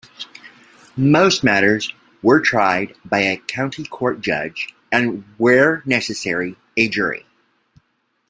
[0.97, 1.93] Most matters
[2.23, 7.23] were tried by a county court judge, and where necessary, a jury.